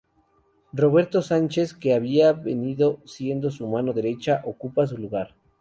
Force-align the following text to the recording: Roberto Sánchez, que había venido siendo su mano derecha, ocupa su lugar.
Roberto 0.73 1.21
Sánchez, 1.21 1.75
que 1.75 1.93
había 1.93 2.33
venido 2.33 3.03
siendo 3.05 3.51
su 3.51 3.67
mano 3.67 3.93
derecha, 3.93 4.41
ocupa 4.45 4.87
su 4.87 4.97
lugar. 4.97 5.35